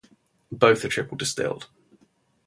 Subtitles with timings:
[0.51, 1.67] Both are triple-distilled.